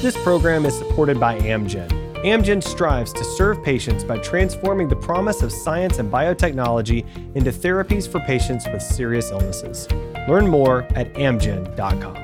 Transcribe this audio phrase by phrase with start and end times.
[0.00, 1.90] This program is supported by Amgen.
[2.24, 7.04] Amgen strives to serve patients by transforming the promise of science and biotechnology
[7.36, 9.86] into therapies for patients with serious illnesses.
[10.26, 12.16] Learn more at amgen.com.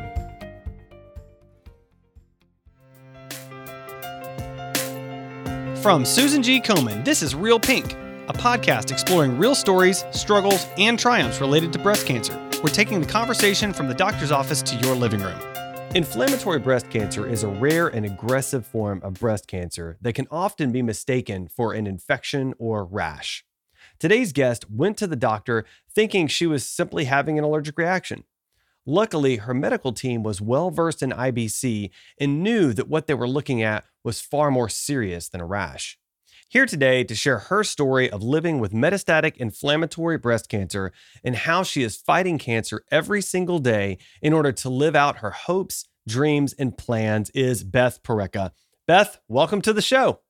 [5.83, 6.63] From Susan G.
[6.63, 7.93] Komen, this is Real Pink,
[8.29, 12.35] a podcast exploring real stories, struggles, and triumphs related to breast cancer.
[12.65, 15.39] We're taking the conversation from the doctor's office to your living room.
[15.97, 20.71] Inflammatory breast cancer is a rare and aggressive form of breast cancer that can often
[20.71, 23.47] be mistaken for an infection or rash.
[23.99, 28.25] Today's guest went to the doctor thinking she was simply having an allergic reaction.
[28.85, 31.89] Luckily, her medical team was well versed in IBC
[32.21, 35.99] and knew that what they were looking at was far more serious than a rash.
[36.49, 40.93] Here today to share her story of living with metastatic inflammatory breast cancer
[41.25, 45.33] and how she is fighting cancer every single day in order to live out her
[45.33, 48.53] hopes, dreams, and plans is Beth Parecha.
[48.87, 50.21] Beth, welcome to the show.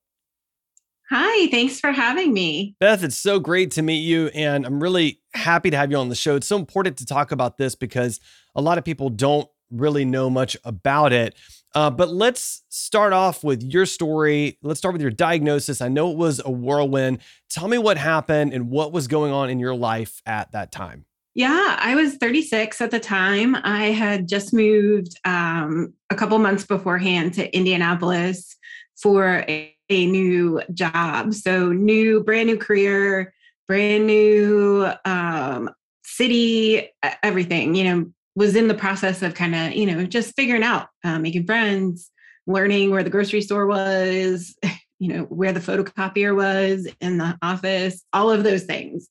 [1.09, 2.75] Hi, thanks for having me.
[2.81, 6.09] Beth, it's so great to meet you, and I'm really happy to have you on
[6.09, 6.37] the show.
[6.37, 8.19] It's so important to talk about this because
[8.55, 11.35] a lot of people don't really know much about it.
[11.75, 14.59] Uh, but let's start off with your story.
[14.63, 15.81] Let's start with your diagnosis.
[15.81, 17.21] I know it was a whirlwind.
[17.51, 21.06] Tell me what happened and what was going on in your life at that time.
[21.37, 23.57] Yeah, I was 36 at the time.
[23.57, 28.57] I had just moved um, a couple months beforehand to Indianapolis
[28.97, 31.35] for a, a, new job.
[31.35, 33.35] So, new, brand new career,
[33.69, 35.69] brand new um,
[36.05, 36.89] city,
[37.23, 40.89] everything, you know, was in the process of kind of, you know, just figuring out,
[41.05, 42.11] uh, making friends,
[42.47, 44.57] learning where the grocery store was,
[44.99, 49.09] you know, where the photocopier was in the office, all of those things.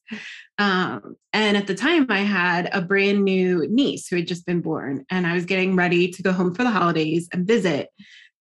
[0.57, 4.61] Um, and at the time, I had a brand new niece who had just been
[4.61, 7.89] born, and I was getting ready to go home for the holidays and visit.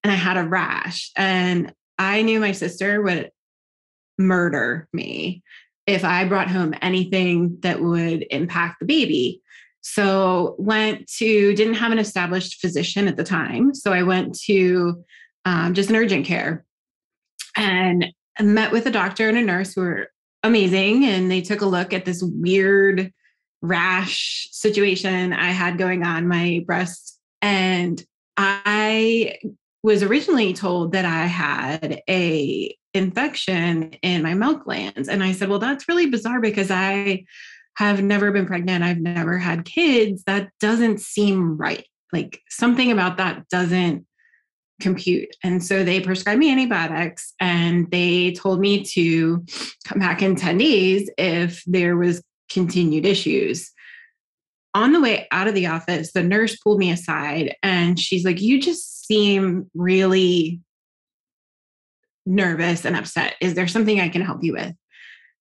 [0.02, 3.30] And I had a rash, and I knew my sister would
[4.18, 5.42] murder me
[5.86, 9.40] if I brought home anything that would impact the baby.
[9.80, 15.04] So went to didn't have an established physician at the time, so I went to
[15.44, 16.64] um, just an urgent care
[17.56, 18.06] and
[18.40, 20.10] met with a doctor and a nurse who were
[20.44, 23.12] amazing, and they took a look at this weird
[23.62, 28.00] rash situation I had going on my breast, and
[28.36, 29.38] I
[29.82, 35.48] was originally told that I had a infection in my milk glands, and I said,
[35.48, 37.24] "Well, that's really bizarre because I."
[37.76, 41.84] have never been pregnant, I've never had kids, that doesn't seem right.
[42.12, 44.06] Like something about that doesn't
[44.80, 45.28] compute.
[45.42, 49.44] And so they prescribed me antibiotics and they told me to
[49.84, 53.70] come back in 10 days if there was continued issues.
[54.74, 58.40] On the way out of the office, the nurse pulled me aside and she's like,
[58.40, 60.60] You just seem really
[62.26, 63.34] nervous and upset.
[63.40, 64.74] Is there something I can help you with?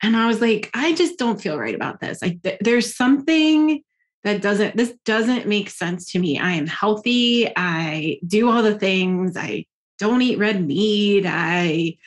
[0.04, 2.22] And I was like, I just don't feel right about this.
[2.22, 3.82] Like th- there's something
[4.24, 6.40] that doesn't this doesn't make sense to me.
[6.40, 7.52] I am healthy.
[7.56, 9.36] I do all the things.
[9.36, 9.66] I
[10.00, 11.26] don't eat red meat.
[11.28, 11.98] I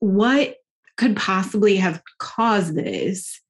[0.00, 0.56] what
[0.96, 3.40] could possibly have caused this?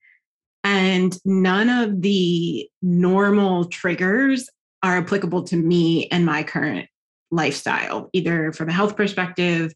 [0.62, 4.48] And none of the normal triggers
[4.82, 6.88] are applicable to me and my current
[7.30, 9.72] lifestyle, either from a health perspective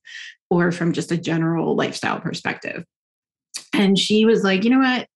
[0.51, 2.85] or from just a general lifestyle perspective.
[3.73, 5.09] And she was like, you know what?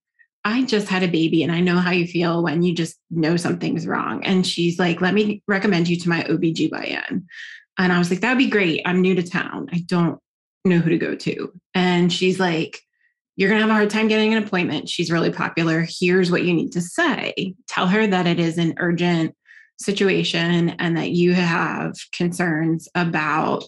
[0.45, 3.37] I just had a baby and I know how you feel when you just know
[3.37, 4.23] something's wrong.
[4.23, 7.23] And she's like, let me recommend you to my OBGYN.
[7.77, 8.81] And I was like, that'd be great.
[8.85, 9.69] I'm new to town.
[9.71, 10.19] I don't
[10.65, 11.53] know who to go to.
[11.73, 12.79] And she's like,
[13.35, 14.89] you're going to have a hard time getting an appointment.
[14.89, 15.85] She's really popular.
[15.87, 19.35] Here's what you need to say tell her that it is an urgent
[19.79, 23.63] situation and that you have concerns about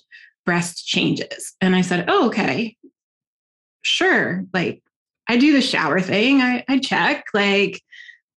[0.45, 1.53] breast changes.
[1.61, 2.75] And I said, oh, okay
[3.81, 4.81] sure, like
[5.27, 6.41] I do the shower thing.
[6.41, 7.81] I, I check, like,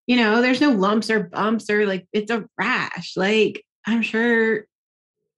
[0.06, 3.16] you know, there's no lumps or bumps or like it's a rash.
[3.16, 4.66] Like, I'm sure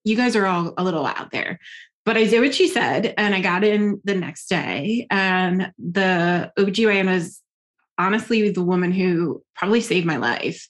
[0.04, 1.58] you guys are all a little out there.
[2.04, 5.06] But I did what she said and I got in the next day.
[5.10, 7.43] And the OBGYN was
[7.99, 10.69] honestly the woman who probably saved my life.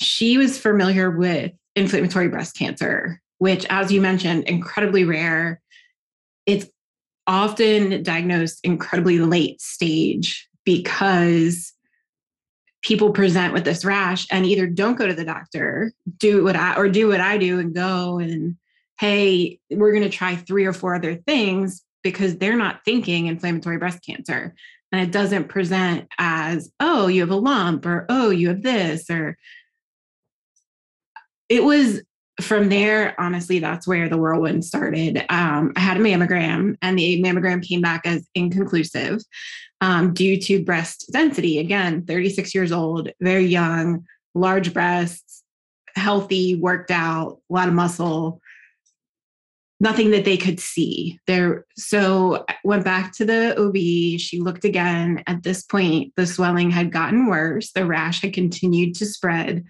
[0.00, 5.60] She was familiar with inflammatory breast cancer, which, as you mentioned, incredibly rare.
[6.46, 6.66] It's
[7.28, 11.72] often diagnosed incredibly late stage because
[12.82, 16.74] people present with this rash and either don't go to the doctor, do what I
[16.76, 18.56] or do what I do and go and
[18.98, 23.78] hey, we're going to try three or four other things because they're not thinking inflammatory
[23.78, 24.54] breast cancer.
[24.90, 29.08] And it doesn't present as, oh, you have a lump or oh, you have this
[29.10, 29.36] or
[31.48, 32.02] it was
[32.40, 35.24] from there, honestly, that's where the whirlwind started.
[35.28, 39.20] Um, I had a mammogram, and the mammogram came back as inconclusive
[39.80, 41.58] um, due to breast density.
[41.58, 45.42] Again, 36 years old, very young, large breasts,
[45.96, 48.40] healthy, worked out, a lot of muscle.
[49.80, 51.64] Nothing that they could see there.
[51.76, 54.18] So went back to the OB.
[54.20, 55.22] She looked again.
[55.28, 57.70] At this point, the swelling had gotten worse.
[57.72, 59.64] The rash had continued to spread.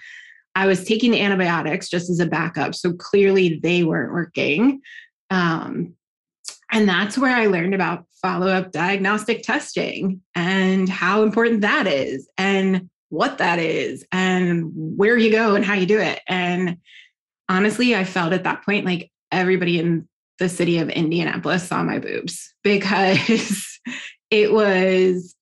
[0.55, 2.75] I was taking the antibiotics just as a backup.
[2.75, 4.81] So clearly they weren't working.
[5.31, 5.95] Um,
[6.73, 12.29] and that's where I learned about follow up diagnostic testing and how important that is
[12.37, 16.21] and what that is and where you go and how you do it.
[16.29, 16.79] And
[17.49, 20.09] honestly, I felt at that point like everybody in
[20.39, 23.81] the city of Indianapolis saw my boobs because
[24.31, 25.35] it was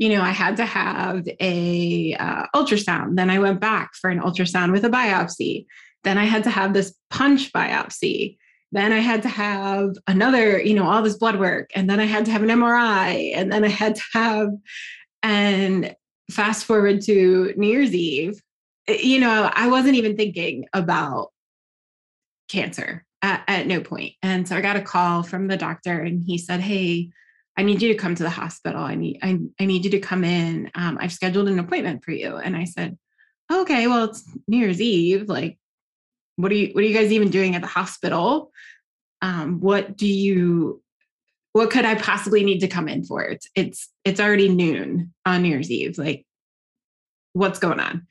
[0.00, 3.16] you know, I had to have a uh, ultrasound.
[3.16, 5.66] Then I went back for an ultrasound with a biopsy.
[6.04, 8.38] Then I had to have this punch biopsy.
[8.72, 11.70] Then I had to have another, you know, all this blood work.
[11.74, 13.32] And then I had to have an MRI.
[13.36, 14.48] And then I had to have,
[15.22, 15.94] and
[16.30, 18.40] fast forward to New Year's Eve,
[18.88, 21.28] eh, you know, I wasn't even thinking about
[22.48, 24.14] cancer at, at no point.
[24.22, 27.10] And so I got a call from the doctor and he said, Hey,
[27.56, 28.82] I need you to come to the hospital.
[28.82, 30.70] I need I, I need you to come in.
[30.74, 32.36] Um, I've scheduled an appointment for you.
[32.36, 32.96] And I said,
[33.52, 35.28] okay, well, it's New Year's Eve.
[35.28, 35.58] Like,
[36.36, 38.52] what are you what are you guys even doing at the hospital?
[39.22, 40.82] Um, what do you
[41.52, 43.22] what could I possibly need to come in for?
[43.24, 45.98] It's it's it's already noon on New Year's Eve.
[45.98, 46.24] Like,
[47.32, 48.06] what's going on?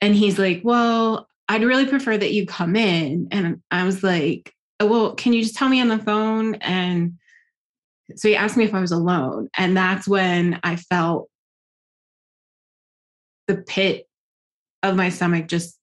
[0.00, 3.28] And he's like, Well, I'd really prefer that you come in.
[3.30, 6.54] And I was like, Well, can you just tell me on the phone?
[6.56, 7.18] And
[8.16, 9.48] so he asked me if I was alone.
[9.56, 11.28] And that's when I felt
[13.46, 14.06] the pit
[14.82, 15.78] of my stomach just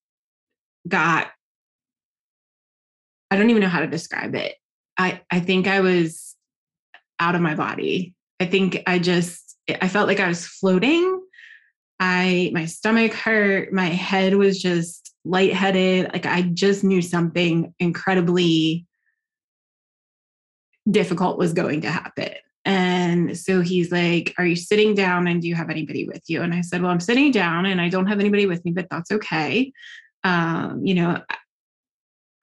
[0.88, 1.28] got,
[3.30, 4.56] I don't even know how to describe it.
[4.98, 6.36] I, I think I was
[7.20, 8.14] out of my body.
[8.40, 11.22] I think I just, I felt like I was floating.
[12.00, 13.72] I, my stomach hurt.
[13.72, 16.12] My head was just lightheaded.
[16.14, 18.86] Like I just knew something incredibly
[20.92, 22.34] difficult was going to happen.
[22.64, 26.42] And so he's like, Are you sitting down and do you have anybody with you?
[26.42, 28.88] And I said, Well, I'm sitting down and I don't have anybody with me, but
[28.90, 29.72] that's okay.
[30.24, 31.22] Um, you know,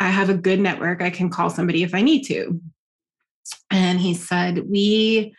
[0.01, 1.03] I have a good network.
[1.03, 2.61] I can call somebody if I need to.
[3.71, 5.35] And he said, We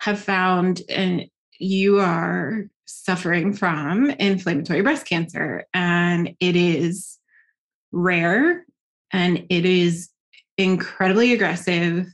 [0.00, 1.26] have found, and
[1.58, 7.18] you are suffering from inflammatory breast cancer, and it is
[7.92, 8.64] rare
[9.12, 10.10] and it is
[10.56, 12.06] incredibly aggressive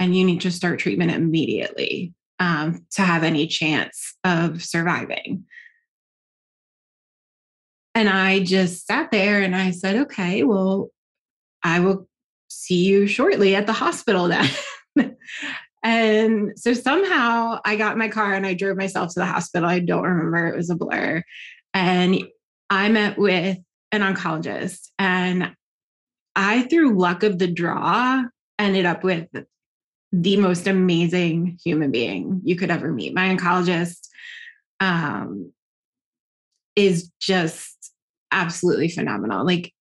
[0.00, 5.44] and you need to start treatment immediately um, to have any chance of surviving.
[7.94, 10.88] And I just sat there and I said, okay, well,
[11.62, 12.08] I will
[12.48, 14.48] see you shortly at the hospital then.
[15.84, 19.68] and so somehow I got my car and I drove myself to the hospital.
[19.68, 21.22] I don't remember, it was a blur.
[21.74, 22.24] And
[22.70, 23.58] I met with
[23.92, 25.52] an oncologist and
[26.34, 28.22] I, through luck of the draw,
[28.58, 29.26] ended up with
[30.12, 33.14] the most amazing human being you could ever meet.
[33.14, 34.08] My oncologist
[34.80, 35.52] um,
[36.74, 37.92] is just
[38.32, 39.44] absolutely phenomenal.
[39.44, 39.72] Like,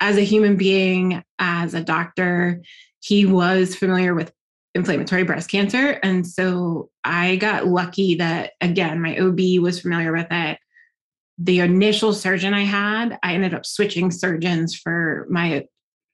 [0.00, 2.62] as a human being, as a doctor,
[3.00, 4.32] he was familiar with
[4.74, 5.98] inflammatory breast cancer.
[6.02, 10.58] And so I got lucky that, again, my OB was familiar with it.
[11.38, 15.64] The initial surgeon I had, I ended up switching surgeons for my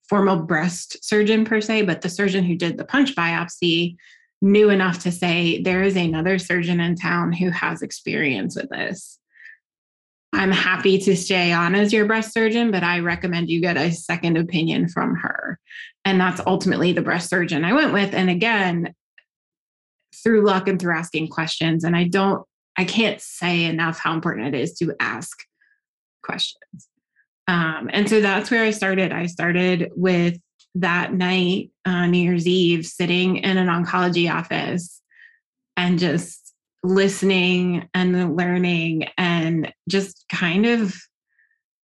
[0.08, 3.96] formal breast surgeon per se, but the surgeon who did the punch biopsy
[4.42, 9.18] knew enough to say there is another surgeon in town who has experience with this.
[10.34, 13.92] I'm happy to stay on as your breast surgeon, but I recommend you get a
[13.92, 15.58] second opinion from her.
[16.04, 18.12] And that's ultimately the breast surgeon I went with.
[18.12, 18.94] And again,
[20.22, 21.84] through luck and through asking questions.
[21.84, 22.44] And I don't,
[22.76, 25.38] I can't say enough how important it is to ask
[26.22, 26.88] questions.
[27.46, 29.12] Um, and so that's where I started.
[29.12, 30.38] I started with
[30.76, 35.00] that night, uh, New Year's Eve, sitting in an oncology office
[35.76, 36.44] and just
[36.82, 40.94] listening and learning and just kind of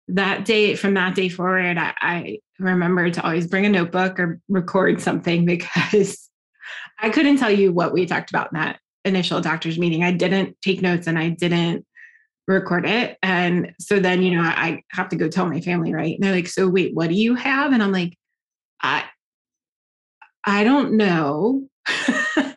[0.10, 4.42] that day from that day forward I, I remember to always bring a notebook or
[4.50, 6.30] record something because
[7.00, 10.58] i couldn't tell you what we talked about in that initial doctor's meeting i didn't
[10.62, 11.86] take notes and i didn't
[12.50, 13.18] record it.
[13.22, 16.16] And so then, you know, I have to go tell my family, right?
[16.16, 17.72] And they're like, so wait, what do you have?
[17.72, 18.18] And I'm like,
[18.82, 19.06] I
[20.46, 21.68] I don't know.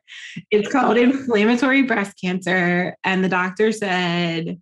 [0.51, 2.97] it's called inflammatory breast cancer.
[3.05, 4.61] And the doctor said,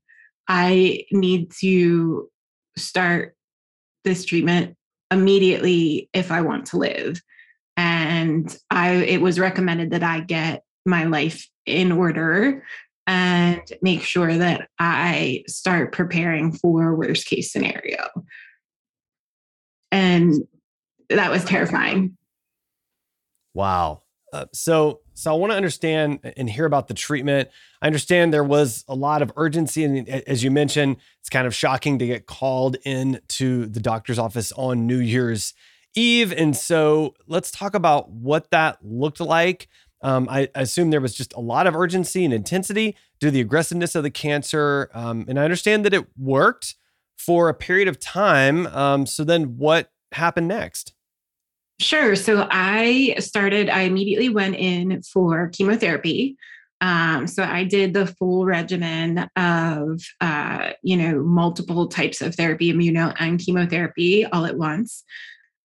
[0.49, 2.29] I need to
[2.77, 3.37] start
[4.05, 4.77] this treatment
[5.13, 7.21] immediately if I want to live.
[7.77, 12.65] And I it was recommended that I get my life in order
[13.07, 18.09] and make sure that I start preparing for worst case scenario.
[19.91, 20.35] And
[21.09, 22.17] that was terrifying.
[23.55, 24.03] Wow.
[24.33, 27.49] Uh, so, so I want to understand and hear about the treatment.
[27.83, 31.55] I understand there was a lot of urgency, and as you mentioned, it's kind of
[31.55, 35.53] shocking to get called in to the doctor's office on New Year's
[35.97, 36.33] Eve.
[36.33, 39.69] And so, let's talk about what that looked like.
[40.03, 43.41] Um, I, assume there was just a lot of urgency and intensity due to the
[43.41, 44.91] aggressiveness of the cancer.
[44.95, 46.75] Um, and I understand that it worked
[47.19, 48.67] for a period of time.
[48.69, 50.95] Um, so then what happened next?
[51.79, 52.15] Sure.
[52.17, 56.37] So I started, I immediately went in for chemotherapy.
[56.83, 62.73] Um, so I did the full regimen of, uh, you know, multiple types of therapy,
[62.73, 65.05] immuno and chemotherapy all at once.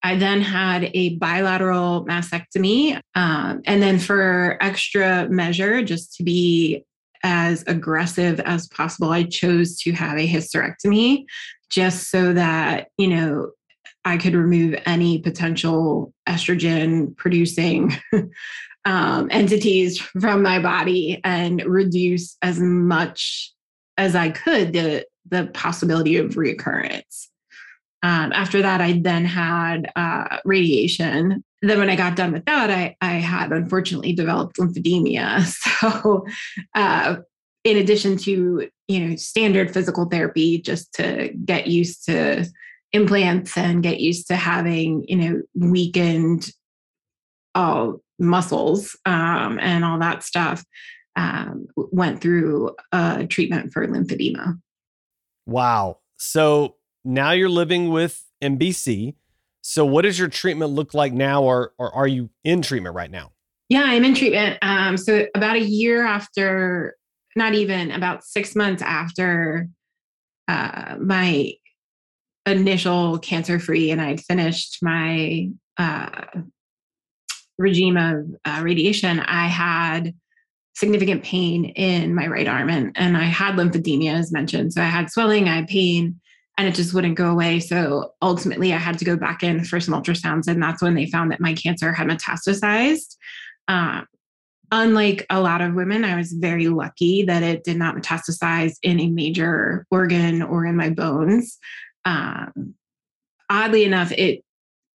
[0.05, 3.01] I then had a bilateral mastectomy.
[3.15, 6.85] Um, and then for extra measure, just to be
[7.23, 11.25] as aggressive as possible, I chose to have a hysterectomy
[11.71, 13.49] just so that, you know,
[14.05, 17.97] I could remove any potential estrogen producing
[18.85, 23.51] um, entities from my body and reduce as much
[23.97, 27.29] as I could the, the possibility of reoccurrence.
[28.05, 31.43] Um, after that, I then had uh, radiation.
[31.63, 35.41] Then, when I got done with that, I, I had unfortunately developed lymphedema.
[35.81, 36.27] So,
[36.75, 37.15] uh,
[37.63, 42.45] in addition to you know standard physical therapy, just to get used to
[42.93, 46.51] implants and get used to having you know weakened
[47.55, 50.63] all uh, muscles um, and all that stuff,
[51.15, 54.61] um, went through a treatment for lymphedema.
[55.47, 55.97] Wow.
[56.17, 59.15] So now you're living with MBC.
[59.61, 63.09] So what does your treatment look like now, or, or are you in treatment right
[63.09, 63.31] now?
[63.69, 64.59] Yeah, I'm in treatment.
[64.61, 66.95] Um, so about a year after,
[67.35, 69.67] not even about six months after
[70.47, 71.53] uh, my
[72.45, 76.41] initial cancer free, and I'd finished my uh,
[77.57, 80.13] regime of uh, radiation, I had
[80.75, 84.73] significant pain in my right arm, and and I had lymphedema as mentioned.
[84.73, 86.19] So I had swelling, I had pain,
[86.57, 87.59] and it just wouldn't go away.
[87.59, 91.07] So ultimately, I had to go back in for some ultrasounds, and that's when they
[91.07, 93.15] found that my cancer had metastasized.
[93.67, 94.07] Um,
[94.71, 98.99] unlike a lot of women, I was very lucky that it did not metastasize in
[98.99, 101.57] a major organ or in my bones.
[102.05, 102.75] Um,
[103.49, 104.43] oddly enough, it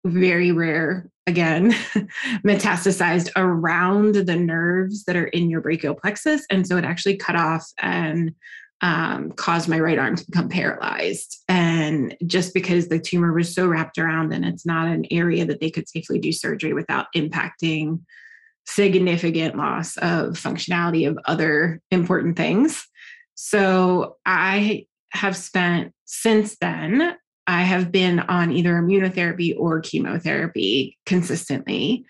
[0.05, 1.73] very rare again
[2.45, 7.37] metastasized around the nerves that are in your brachial plexus and so it actually cut
[7.37, 8.35] off and
[8.83, 11.39] um, caused my right arm to become paralyzed.
[11.49, 15.61] And just because the tumor was so wrapped around and it's not an area that
[15.61, 18.01] they could safely do surgery without impacting
[18.67, 22.87] significant loss of functionality of other important things.
[23.35, 32.05] So I have spent since then, I have been on either immunotherapy or chemotherapy consistently.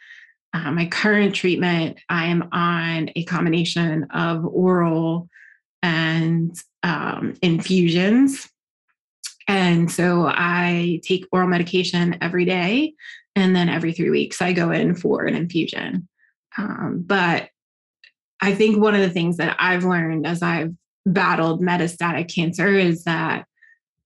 [0.53, 5.29] Uh, my current treatment, I am on a combination of oral
[5.83, 8.49] and um, infusions.
[9.49, 12.95] And so I take oral medication every day.
[13.37, 16.09] And then every three weeks, I go in for an infusion.
[16.57, 17.49] Um, but
[18.41, 20.73] I think one of the things that I've learned as I've
[21.07, 23.47] battled metastatic cancer is that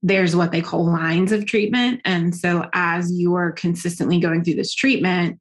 [0.02, 2.00] there's what they call lines of treatment.
[2.04, 5.40] And so as you're consistently going through this treatment,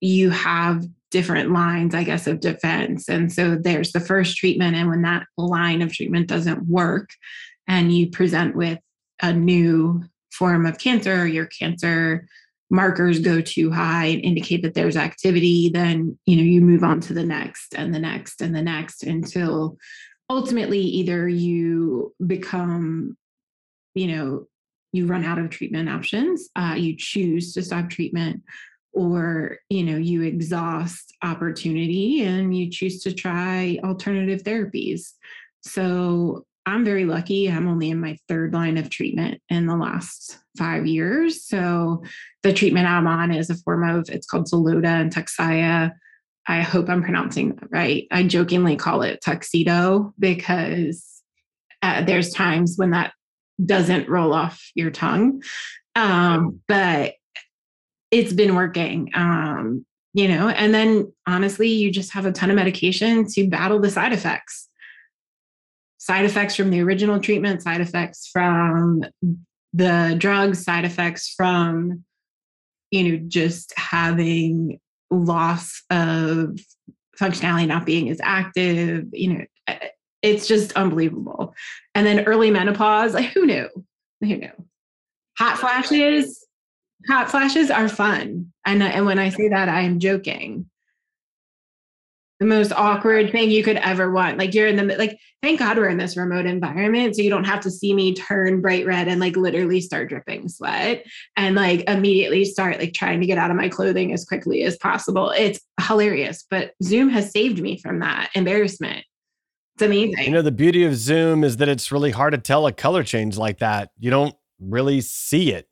[0.00, 3.08] you have different lines, I guess, of defense.
[3.08, 4.74] And so there's the first treatment.
[4.74, 7.10] And when that line of treatment doesn't work
[7.68, 8.80] and you present with
[9.22, 10.02] a new
[10.32, 12.26] form of cancer, your cancer
[12.70, 17.00] markers go too high and indicate that there's activity, then you know you move on
[17.02, 19.76] to the next and the next and the next until
[20.30, 23.16] ultimately either you become,
[23.94, 24.46] you know,
[24.94, 28.42] you run out of treatment options, uh, you choose to stop treatment,
[28.92, 35.12] or you know you exhaust opportunity and you choose to try alternative therapies.
[35.62, 40.38] So i'm very lucky i'm only in my third line of treatment in the last
[40.56, 41.44] five years.
[41.44, 42.02] So
[42.42, 45.92] the treatment i'm on is a form of it's called Xeloda and Tukysa.
[46.46, 48.06] I hope i'm pronouncing that right.
[48.10, 51.08] I jokingly call it tuxedo because
[51.82, 53.12] uh, there's times when that
[53.64, 55.42] doesn't roll off your tongue.
[55.94, 57.14] Um, but
[58.12, 59.10] it's been working.
[59.14, 63.80] Um, you know, and then honestly, you just have a ton of medication to battle
[63.80, 64.68] the side effects.
[65.98, 69.02] Side effects from the original treatment, side effects from
[69.72, 72.04] the drugs, side effects from
[72.92, 74.78] you know, just having
[75.10, 76.58] loss of
[77.18, 79.76] functionality, not being as active, you know,
[80.20, 81.54] it's just unbelievable.
[81.94, 83.68] And then early menopause, like who knew?
[84.20, 84.52] Who knew?
[85.38, 86.46] Hot flashes,
[87.08, 88.52] hot flashes are fun.
[88.64, 90.66] And, and when I say that, I am joking
[92.42, 94.36] the most awkward thing you could ever want.
[94.36, 97.14] Like you're in the like, thank God we're in this remote environment.
[97.14, 100.48] So you don't have to see me turn bright red and like literally start dripping
[100.48, 101.06] sweat
[101.36, 104.76] and like immediately start like trying to get out of my clothing as quickly as
[104.76, 105.30] possible.
[105.30, 106.44] It's hilarious.
[106.50, 109.04] But Zoom has saved me from that embarrassment.
[109.76, 110.24] It's amazing.
[110.24, 113.04] You know, the beauty of Zoom is that it's really hard to tell a color
[113.04, 113.90] change like that.
[114.00, 115.68] You don't really see it.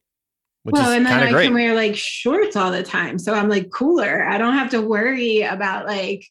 [0.62, 1.46] Which well, and then I great.
[1.46, 3.18] can wear like shorts all the time.
[3.18, 4.24] So I'm like cooler.
[4.24, 6.26] I don't have to worry about like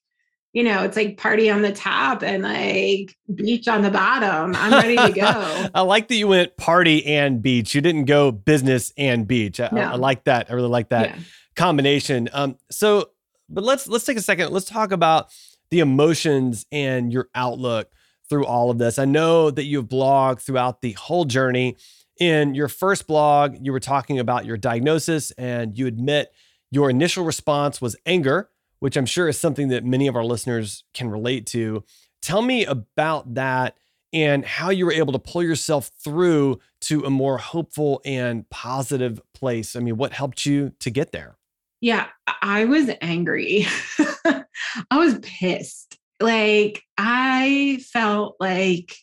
[0.53, 4.55] you know, it's like party on the top and like beach on the bottom.
[4.55, 5.69] I'm ready to go.
[5.75, 7.75] I like that you went party and beach.
[7.75, 9.59] You didn't go business and beach.
[9.59, 9.81] I, no.
[9.81, 10.49] I, I like that.
[10.49, 11.19] I really like that yeah.
[11.55, 12.29] combination.
[12.33, 13.11] Um, so,
[13.47, 14.51] but let's let's take a second.
[14.51, 15.27] Let's talk about
[15.69, 17.89] the emotions and your outlook
[18.27, 18.97] through all of this.
[18.97, 21.77] I know that you've blogged throughout the whole journey.
[22.19, 26.33] In your first blog, you were talking about your diagnosis and you admit
[26.69, 28.49] your initial response was anger
[28.79, 31.83] which I'm sure is something that many of our listeners can relate to.
[32.21, 33.77] Tell me about that
[34.11, 39.21] and how you were able to pull yourself through to a more hopeful and positive
[39.33, 39.75] place.
[39.75, 41.37] I mean, what helped you to get there?
[41.81, 42.07] Yeah,
[42.41, 43.65] I was angry.
[44.25, 45.97] I was pissed.
[46.19, 48.95] Like, I felt like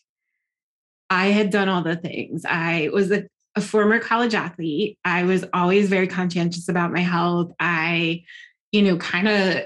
[1.09, 2.43] I had done all the things.
[2.45, 4.97] I was a, a former college athlete.
[5.05, 7.51] I was always very conscientious about my health.
[7.59, 8.23] I
[8.71, 9.63] you know, kind of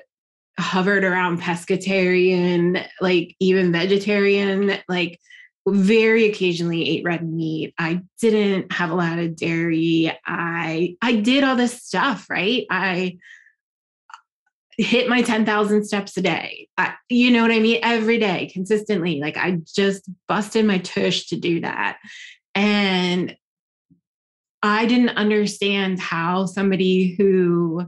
[0.59, 5.19] hovered around pescatarian, like even vegetarian, like
[5.67, 7.73] very occasionally ate red meat.
[7.77, 10.17] I didn't have a lot of dairy.
[10.25, 12.65] I I did all this stuff, right?
[12.69, 13.17] I
[14.81, 16.67] hit my 10,000 steps a day.
[16.77, 17.79] I, you know what I mean?
[17.83, 19.19] Every day, consistently.
[19.19, 21.97] Like I just busted my tush to do that.
[22.55, 23.35] And
[24.63, 27.85] I didn't understand how somebody who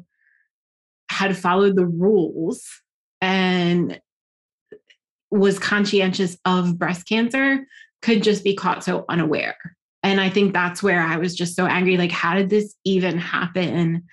[1.10, 2.64] had followed the rules
[3.22, 4.00] and
[5.32, 7.66] was conscientious of breast cancer
[8.02, 9.58] could just be caught so unaware.
[10.04, 11.98] And I think that's where I was just so angry.
[11.98, 14.04] Like, how did this even happen?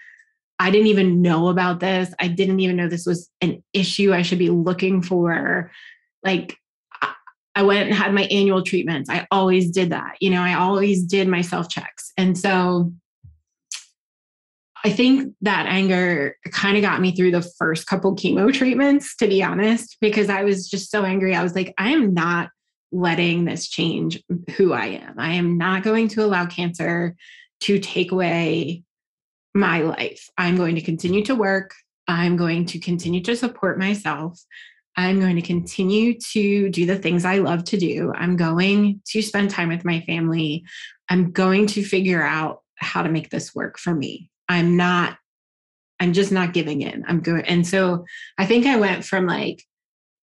[0.61, 2.12] I didn't even know about this.
[2.20, 5.73] I didn't even know this was an issue I should be looking for.
[6.23, 6.55] Like,
[7.55, 9.09] I went and had my annual treatments.
[9.09, 10.16] I always did that.
[10.20, 12.12] You know, I always did my self checks.
[12.18, 12.92] And so
[14.85, 19.27] I think that anger kind of got me through the first couple chemo treatments, to
[19.27, 21.35] be honest, because I was just so angry.
[21.35, 22.51] I was like, I am not
[22.92, 24.23] letting this change
[24.57, 25.14] who I am.
[25.18, 27.16] I am not going to allow cancer
[27.61, 28.83] to take away
[29.54, 30.28] my life.
[30.38, 31.74] I'm going to continue to work.
[32.06, 34.40] I'm going to continue to support myself.
[34.96, 38.12] I'm going to continue to do the things I love to do.
[38.14, 40.64] I'm going to spend time with my family.
[41.08, 44.30] I'm going to figure out how to make this work for me.
[44.48, 45.16] I'm not,
[46.00, 47.04] I'm just not giving in.
[47.06, 47.44] I'm good.
[47.46, 48.04] And so
[48.36, 49.62] I think I went from like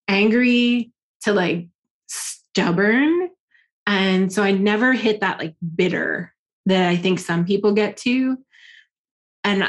[0.06, 1.68] angry to like
[2.06, 3.30] stubborn.
[3.86, 6.34] And so I never hit that like bitter
[6.66, 8.36] that I think some people get to.
[9.48, 9.66] And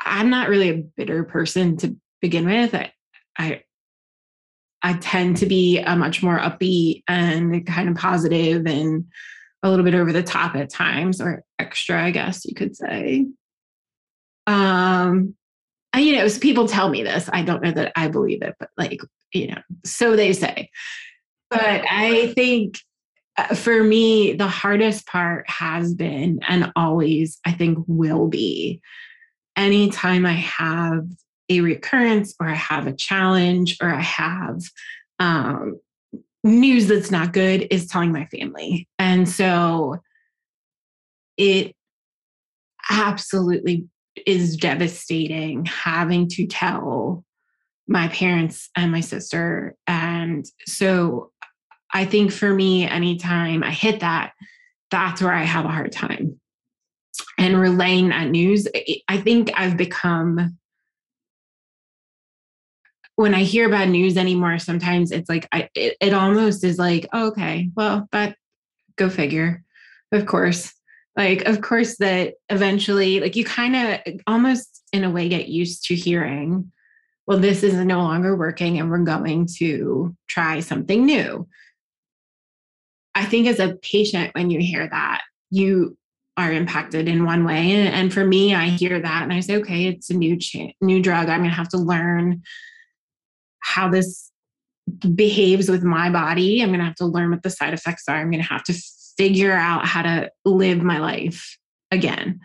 [0.00, 2.74] I'm not really a bitter person to begin with.
[2.74, 2.92] I,
[3.38, 3.62] I,
[4.82, 9.04] I tend to be a much more upbeat and kind of positive and
[9.62, 13.26] a little bit over the top at times, or extra, I guess you could say.
[14.48, 15.36] Um,
[15.92, 17.30] I, you know, people tell me this.
[17.32, 19.00] I don't know that I believe it, but like,
[19.32, 20.68] you know, so they say.
[21.48, 22.80] But I think
[23.54, 28.80] for me, the hardest part has been and always, I think, will be
[29.56, 31.06] anytime I have
[31.48, 34.60] a recurrence or I have a challenge or I have
[35.18, 35.78] um,
[36.44, 38.88] news that's not good is telling my family.
[38.98, 39.98] And so
[41.36, 41.74] it
[42.90, 43.86] absolutely
[44.26, 47.24] is devastating having to tell
[47.88, 49.76] my parents and my sister.
[49.86, 51.30] And so
[51.96, 54.34] I think for me, anytime I hit that,
[54.90, 56.38] that's where I have a hard time.
[57.38, 58.68] And relaying that news,
[59.08, 60.58] I think I've become,
[63.14, 67.08] when I hear bad news anymore, sometimes it's like, I, it, it almost is like,
[67.14, 68.36] oh, okay, well, but
[68.96, 69.64] go figure.
[70.12, 70.74] Of course,
[71.16, 75.84] like of course that eventually like you kind of almost in a way get used
[75.84, 76.70] to hearing
[77.26, 81.48] well this is no longer working and we're going to try something new
[83.16, 85.96] i think as a patient when you hear that you
[86.36, 87.72] are impacted in one way.
[87.72, 90.72] And, and for me, I hear that and I say, okay, it's a new cha-
[90.80, 91.28] new drug.
[91.28, 92.42] I'm going to have to learn
[93.60, 94.30] how this
[95.14, 96.60] behaves with my body.
[96.60, 98.16] I'm going to have to learn what the side effects are.
[98.16, 98.74] I'm going to have to
[99.16, 101.56] figure out how to live my life
[101.90, 102.40] again.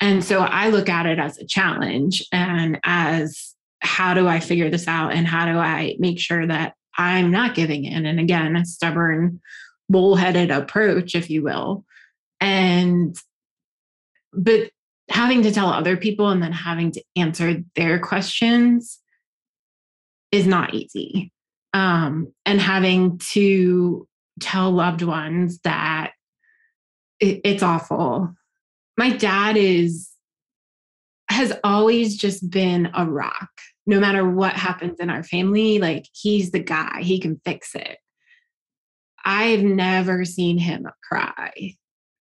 [0.00, 4.70] And so I look at it as a challenge and as how do I figure
[4.70, 8.06] this out and how do I make sure that I'm not giving in?
[8.06, 9.40] And again, a stubborn,
[9.88, 11.84] bullheaded approach, if you will.
[12.40, 13.16] And,
[14.32, 14.70] but
[15.10, 19.00] having to tell other people and then having to answer their questions
[20.32, 21.32] is not easy.
[21.72, 24.06] Um, and having to
[24.40, 26.12] tell loved ones that
[27.20, 28.34] it, it's awful.
[28.96, 30.10] My dad is,
[31.28, 33.50] has always just been a rock.
[33.86, 37.98] No matter what happens in our family, like he's the guy, he can fix it.
[39.24, 41.74] I've never seen him cry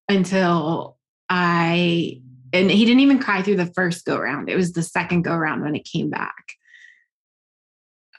[0.08, 0.98] until
[1.30, 2.22] I,
[2.54, 4.50] and he didn't even cry through the first go round.
[4.50, 6.34] It was the second go round when it came back.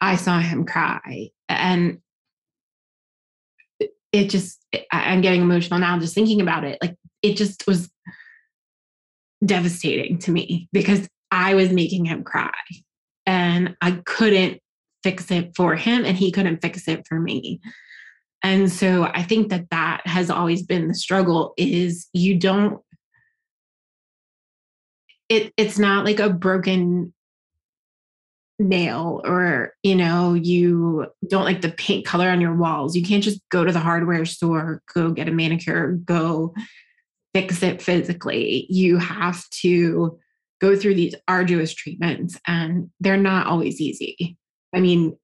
[0.01, 1.31] I saw him cry.
[1.49, 1.99] And
[4.13, 6.79] it just, I'm getting emotional now just thinking about it.
[6.83, 7.91] Like it just was
[9.45, 12.53] devastating to me because I was making him cry
[13.27, 14.61] and I couldn't
[15.03, 17.61] fix it for him and he couldn't fix it for me.
[18.45, 22.79] And so I think that that has always been the struggle is you don't
[25.31, 27.15] it it's not like a broken
[28.59, 32.95] nail or you know you don't like the paint color on your walls.
[32.95, 36.55] You can't just go to the hardware store go get a manicure go
[37.33, 38.67] fix it physically.
[38.69, 40.19] You have to
[40.61, 44.37] go through these arduous treatments and they're not always easy.
[44.75, 45.17] I mean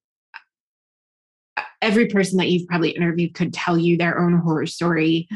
[1.81, 5.27] every person that you've probably interviewed could tell you their own horror story.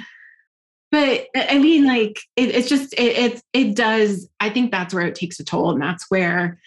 [0.91, 5.05] But i mean like it, it's just it, it it does i think that's where
[5.05, 6.57] it takes a toll and that's where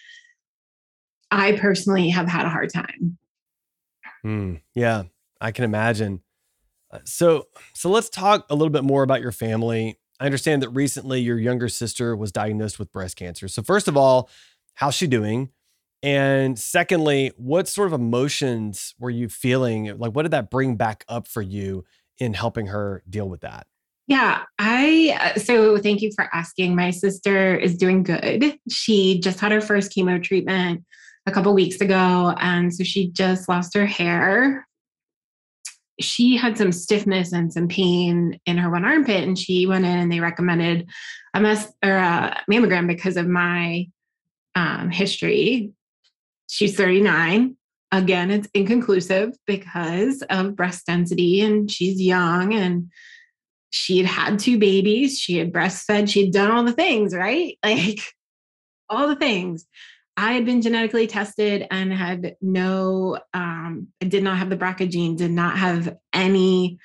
[1.30, 3.16] i personally have had a hard time.
[4.26, 5.04] Mm, yeah
[5.40, 6.22] i can imagine.
[6.90, 9.98] Uh, so so let's talk a little bit more about your family.
[10.20, 13.48] I understand that recently your younger sister was diagnosed with breast cancer.
[13.48, 14.28] So first of all
[14.74, 15.50] how's she doing
[16.02, 19.98] and secondly, what sort of emotions were you feeling?
[19.98, 21.84] Like, what did that bring back up for you
[22.18, 23.66] in helping her deal with that?
[24.06, 26.74] Yeah, I uh, so thank you for asking.
[26.74, 28.58] My sister is doing good.
[28.70, 30.82] She just had her first chemo treatment
[31.26, 34.66] a couple weeks ago, and so she just lost her hair.
[36.00, 39.98] She had some stiffness and some pain in her one armpit, and she went in
[39.98, 40.88] and they recommended
[41.34, 43.88] a mess or a mammogram because of my
[44.54, 45.72] um, history
[46.48, 47.56] She's 39.
[47.90, 52.90] Again, it's inconclusive because of breast density and she's young and
[53.70, 55.18] she had had two babies.
[55.18, 56.10] She had breastfed.
[56.10, 57.56] She had done all the things, right?
[57.64, 58.00] Like
[58.90, 59.66] all the things.
[60.16, 64.90] I had been genetically tested and had no, um, I did not have the BRCA
[64.90, 66.78] gene, did not have any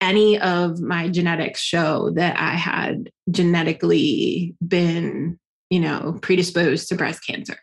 [0.00, 5.38] any of my genetics show that I had genetically been,
[5.70, 7.56] you know, predisposed to breast cancer.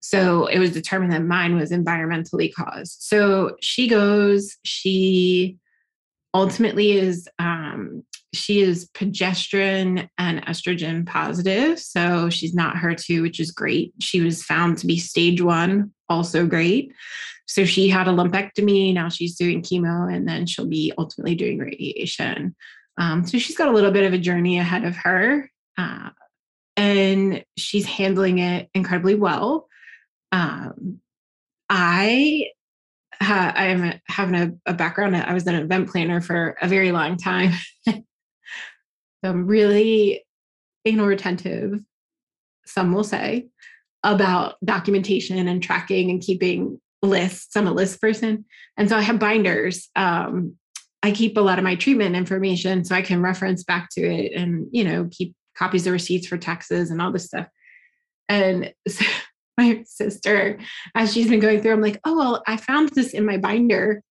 [0.00, 3.02] So it was determined that mine was environmentally caused.
[3.02, 5.58] So she goes, she
[6.34, 11.78] ultimately is um, she is progesterone and estrogen positive.
[11.78, 13.94] So she's not HER2, which is great.
[14.00, 16.92] She was found to be stage one, also great.
[17.46, 18.92] So she had a lumpectomy.
[18.92, 22.54] Now she's doing chemo and then she'll be ultimately doing radiation.
[22.98, 25.50] Um, so she's got a little bit of a journey ahead of her.
[25.78, 26.10] Uh,
[26.76, 29.68] and she's handling it incredibly well
[30.32, 31.00] um,
[31.68, 32.46] I
[33.20, 35.16] I am having a, a background.
[35.16, 37.52] I was an event planner for a very long time.
[37.88, 38.02] so
[39.24, 40.24] I'm really
[40.84, 41.80] anal retentive,
[42.64, 43.48] some will say,
[44.04, 47.56] about documentation and tracking and keeping lists.
[47.56, 48.44] I'm a list person.
[48.76, 49.88] And so I have binders.
[49.96, 50.56] Um,
[51.02, 54.32] I keep a lot of my treatment information so I can reference back to it
[54.32, 57.46] and, you know, keep copies of receipts for taxes and all this stuff.
[58.28, 59.04] And so
[59.58, 60.58] my sister
[60.94, 61.72] as she's been going through.
[61.72, 64.02] I'm like, oh, well, I found this in my binder.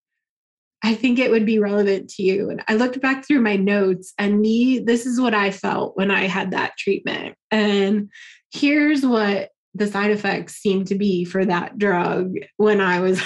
[0.84, 2.52] I think it would be relevant to you.
[2.52, 6.12] And I looked back through my notes, and me, this is what I felt when
[6.12, 7.36] I had that treatment.
[7.50, 8.12] And
[8.52, 13.22] here's what the side effects seem to be for that drug when I was.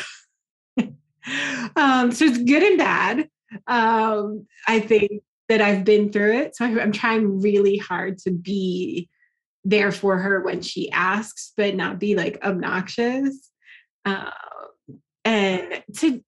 [1.76, 3.30] um, so it's good and bad.
[3.68, 6.56] Um, I think that I've been through it.
[6.56, 9.10] So I'm trying really hard to be
[9.64, 13.50] there for her when she asks, but not be like obnoxious.
[14.06, 14.32] Uh,
[15.24, 16.24] and to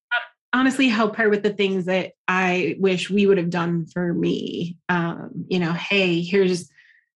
[0.53, 4.77] honestly help her with the things that I wish we would have done for me.
[4.87, 6.69] Um, you know, hey, here's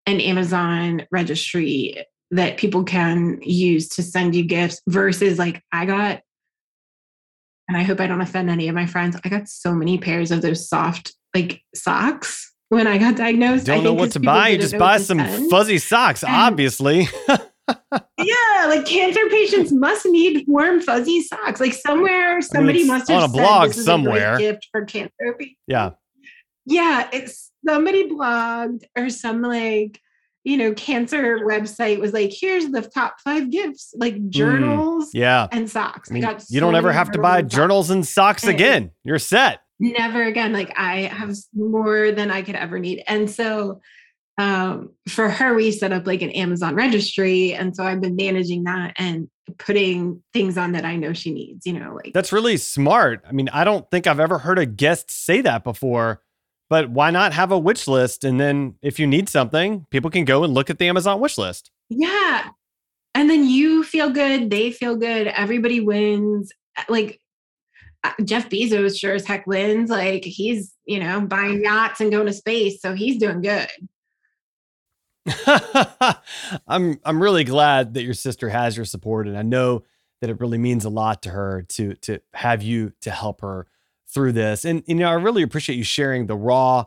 [0.07, 6.21] an Amazon registry that people can use to send you gifts versus like I got
[7.67, 9.17] and I hope I don't offend any of my friends.
[9.23, 13.65] I got so many pairs of those soft like socks when I got diagnosed.
[13.65, 14.49] Don't I know what to buy.
[14.49, 17.07] You just buy some fuzzy socks, And- obviously.
[18.17, 21.59] Yeah, like cancer patients must need warm fuzzy socks.
[21.59, 24.35] Like somewhere, somebody it's must have on a blog somewhere.
[24.35, 25.37] A gift for cancer.
[25.67, 25.91] yeah.
[26.65, 29.99] Yeah, it's somebody blogged or some like
[30.45, 35.47] you know cancer website was like, here's the top five gifts, like mm, journals Yeah.
[35.51, 36.09] and socks.
[36.09, 38.91] I mean, got you don't ever have to buy journals and socks And- again.
[39.03, 39.59] You're set.
[39.79, 43.79] Never again like i have more than i could ever need and so
[44.39, 48.63] um, for her we set up like an amazon registry and so i've been managing
[48.65, 52.57] that and putting things on that i know she needs you know like That's really
[52.57, 53.23] smart.
[53.27, 56.21] I mean, I don't think I've ever heard a guest say that before,
[56.69, 58.23] but why not have a wish list?
[58.25, 61.37] And then if you need something, people can go and look at the Amazon wish
[61.37, 61.71] list.
[61.89, 62.49] yeah
[63.15, 66.51] and then you feel good they feel good everybody wins
[66.89, 67.19] like
[68.07, 72.25] Uh, jeff bezos sure as heck wins like he's you know buying yachts and going
[72.25, 73.69] to space so he's doing good
[76.67, 79.83] I'm I'm really glad that your sister has your support, and I know
[80.21, 83.67] that it really means a lot to her to to have you to help her
[84.07, 84.65] through this.
[84.65, 86.85] And you know, I really appreciate you sharing the raw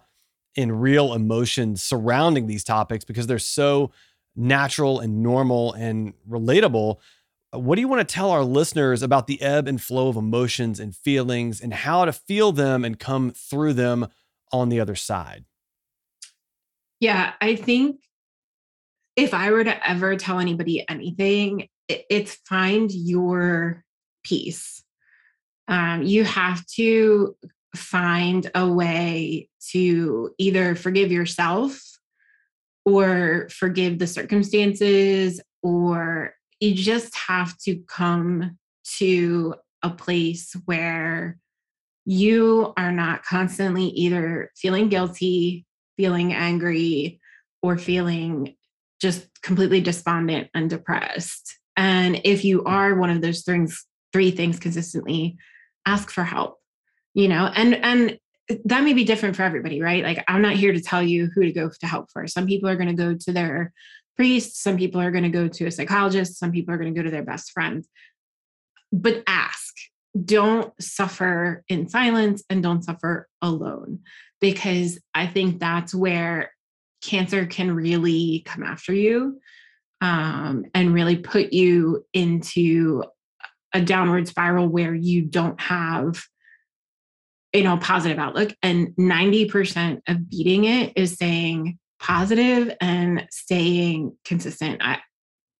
[0.56, 3.90] and real emotions surrounding these topics because they're so
[4.34, 6.96] natural and normal and relatable.
[7.52, 10.78] What do you want to tell our listeners about the ebb and flow of emotions
[10.78, 14.06] and feelings and how to feel them and come through them
[14.52, 15.44] on the other side?
[17.00, 17.96] Yeah, I think
[19.16, 23.84] if I were to ever tell anybody anything, it's find your
[24.22, 24.84] peace.
[25.66, 27.36] Um, you have to
[27.74, 31.80] find a way to either forgive yourself
[32.84, 38.58] or forgive the circumstances, or you just have to come
[38.98, 41.38] to a place where
[42.04, 45.66] you are not constantly either feeling guilty
[46.00, 47.20] feeling angry
[47.62, 48.56] or feeling
[49.02, 51.58] just completely despondent and depressed.
[51.76, 55.36] And if you are one of those things, three things consistently,
[55.84, 56.56] ask for help.
[57.12, 58.18] You know, and and
[58.64, 60.02] that may be different for everybody, right?
[60.02, 62.26] Like I'm not here to tell you who to go to help for.
[62.26, 63.72] Some people are going to go to their
[64.20, 66.98] priest, some people are going to go to a psychologist, some people are going to
[66.98, 67.86] go to their best friend.
[68.92, 69.74] But ask.
[70.22, 74.00] Don't suffer in silence and don't suffer alone
[74.38, 76.52] because I think that's where
[77.00, 79.40] cancer can really come after you
[80.02, 83.04] um, and really put you into
[83.72, 86.22] a downward spiral where you don't have
[87.54, 94.80] you know positive outlook and 90% of beating it is staying positive and staying consistent
[94.82, 94.98] I,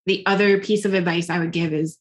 [0.06, 1.98] the other piece of advice i would give is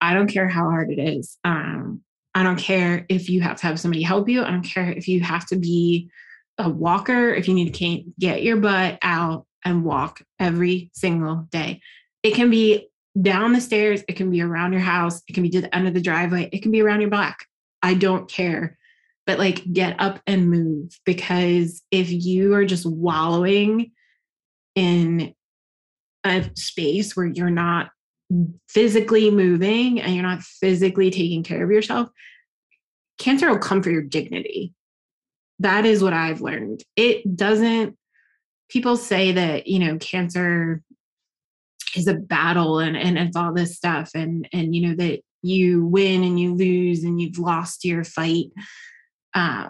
[0.00, 2.02] i don't care how hard it is um,
[2.34, 4.42] I don't care if you have to have somebody help you.
[4.42, 6.10] I don't care if you have to be
[6.58, 11.80] a walker, if you need to get your butt out and walk every single day.
[12.22, 12.88] It can be
[13.20, 15.88] down the stairs, it can be around your house, it can be to the end
[15.88, 17.44] of the driveway, it can be around your block.
[17.82, 18.78] I don't care.
[19.26, 23.92] But like get up and move because if you are just wallowing
[24.74, 25.34] in
[26.24, 27.90] a space where you're not
[28.68, 32.08] physically moving and you're not physically taking care of yourself,
[33.18, 34.72] cancer will come for your dignity.
[35.58, 36.82] That is what I've learned.
[36.96, 37.96] It doesn't,
[38.68, 40.82] people say that, you know, cancer
[41.96, 45.84] is a battle and, and it's all this stuff and and you know that you
[45.86, 48.46] win and you lose and you've lost your fight
[49.34, 49.68] uh,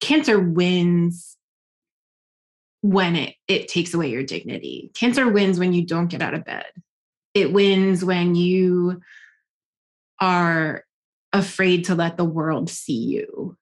[0.00, 1.36] cancer wins
[2.80, 6.44] when it it takes away your dignity cancer wins when you don't get out of
[6.44, 6.66] bed
[7.34, 9.00] it wins when you
[10.20, 10.84] are
[11.32, 13.56] afraid to let the world see you.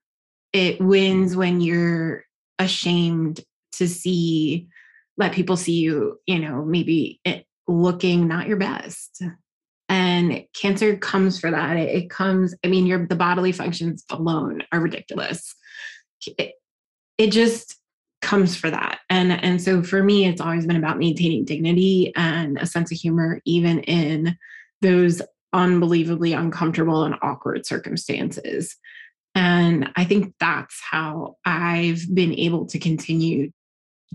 [0.52, 2.24] It wins when you're
[2.58, 3.40] ashamed
[3.72, 4.68] to see,
[5.16, 7.20] let people see you, you know, maybe
[7.68, 9.22] looking not your best.
[9.88, 11.76] And cancer comes for that.
[11.76, 15.54] It, it comes, I mean, your the bodily functions alone are ridiculous.
[16.38, 16.54] It,
[17.18, 17.76] it just
[18.22, 18.98] comes for that.
[19.08, 22.98] And and so for me, it's always been about maintaining dignity and a sense of
[22.98, 24.36] humor, even in
[24.82, 25.22] those
[25.52, 28.76] unbelievably uncomfortable and awkward circumstances.
[29.34, 33.52] And I think that's how I've been able to continue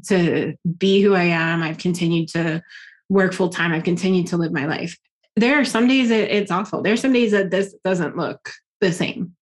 [0.07, 1.62] to be who I am.
[1.62, 2.62] I've continued to
[3.10, 3.71] work full time.
[3.71, 4.97] I've continued to live my life.
[5.36, 6.82] There are some days that it's awful.
[6.82, 9.36] There are some days that this doesn't look the same.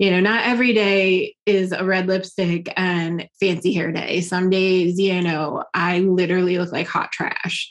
[0.00, 4.22] you know, not every day is a red lipstick and fancy hair day.
[4.22, 7.70] Some days, you know, I literally look like hot trash,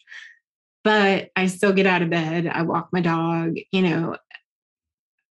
[0.83, 2.45] but I still get out of bed.
[2.45, 4.15] I walk my dog, you know,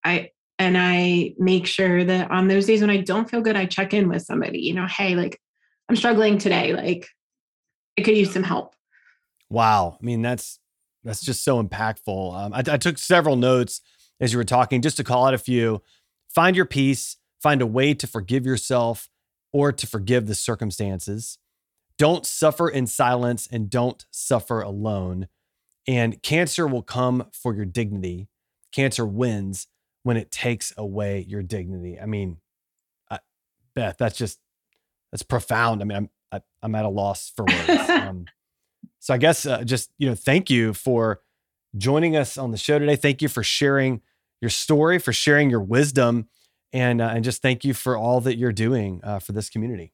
[0.05, 3.67] I, and I make sure that on those days when I don't feel good, I
[3.67, 5.41] check in with somebody, you know, hey, like
[5.89, 6.73] I'm struggling today.
[6.73, 7.07] Like
[7.97, 8.75] I could use some help.
[9.49, 9.99] Wow.
[10.03, 10.59] I mean, that's,
[11.09, 12.39] that's just so impactful.
[12.39, 13.81] Um, I, I took several notes
[14.21, 15.83] as you were talking, just to call out a few.
[16.29, 19.09] Find your peace, find a way to forgive yourself
[19.51, 21.39] or to forgive the circumstances.
[21.97, 25.29] Don't suffer in silence and don't suffer alone.
[25.87, 28.29] And cancer will come for your dignity.
[28.71, 29.67] Cancer wins
[30.03, 31.99] when it takes away your dignity.
[31.99, 32.37] I mean,
[33.11, 33.21] I,
[33.75, 34.41] Beth, that's just
[35.11, 35.81] that's profound.
[35.81, 37.69] I mean, I'm I, am i am at a loss for words.
[37.89, 38.27] um,
[39.01, 41.21] so I guess uh, just you know, thank you for
[41.77, 42.97] joining us on the show today.
[42.97, 44.01] Thank you for sharing
[44.41, 46.29] your story, for sharing your wisdom,
[46.73, 49.93] and uh, and just thank you for all that you're doing uh, for this community.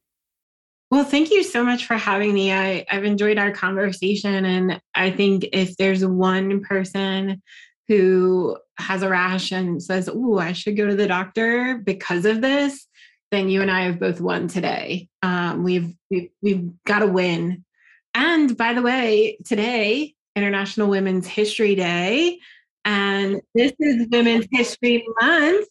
[0.91, 2.53] Well, thank you so much for having me.
[2.53, 7.43] I, I've enjoyed our conversation, and I think if there's one person
[7.89, 12.41] who has a rash and says, "Oh, I should go to the doctor because of
[12.41, 12.87] this,"
[13.31, 15.09] then you and I have both won today.
[15.23, 17.65] Um, we've we've, we've got to win.
[18.15, 22.39] And by the way, today International Women's History Day.
[22.85, 25.69] And this is Women's History Month.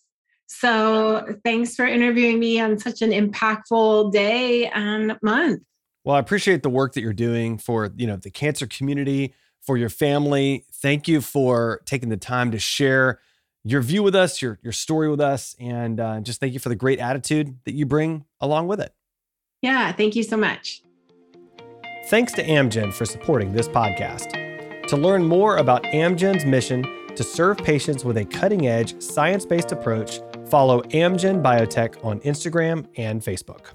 [0.48, 5.62] So thanks for interviewing me on such an impactful day and month.
[6.04, 9.78] Well, I appreciate the work that you're doing for, you know, the cancer community, for
[9.78, 10.66] your family.
[10.74, 13.20] Thank you for taking the time to share
[13.64, 16.70] your view with us, your your story with us, and uh, just thank you for
[16.70, 18.94] the great attitude that you bring along with it.
[19.62, 20.84] Yeah, thank you so much.
[22.08, 24.88] Thanks to Amgen for supporting this podcast.
[24.88, 26.84] To learn more about Amgen's mission
[27.16, 32.88] to serve patients with a cutting edge, science based approach, follow Amgen Biotech on Instagram
[32.98, 33.68] and Facebook.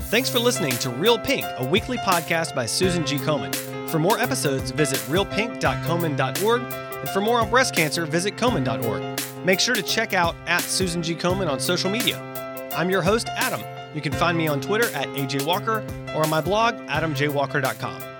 [0.00, 3.16] Thanks for listening to Real Pink, a weekly podcast by Susan G.
[3.16, 3.54] Komen.
[3.88, 9.20] For more episodes, visit realpink.komen.org, and for more on breast cancer, visit komen.org.
[9.44, 11.14] Make sure to check out at Susan G.
[11.14, 12.36] Komen on social media.
[12.76, 13.62] I'm your host, Adam.
[13.94, 15.84] You can find me on Twitter at AJ Walker
[16.14, 18.15] or on my blog, adamjwalker.com.